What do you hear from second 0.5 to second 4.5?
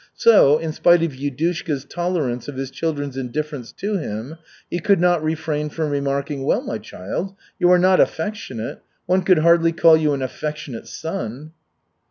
in spite of Yudushka's tolerance of his children's indifference to him,